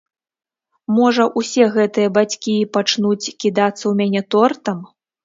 Можа, 0.99 1.27
усе 1.41 1.67
гэтыя 1.75 2.11
бацькі 2.17 2.55
пачнуць 2.79 3.31
кідацца 3.45 3.81
ў 3.81 3.93
мяне 4.01 4.21
тортам? 4.33 4.77